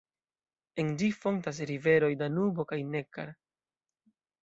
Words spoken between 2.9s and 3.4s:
Neckar.